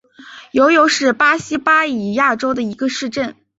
[0.51, 3.35] 尤尤是巴西巴伊亚州的一个市镇。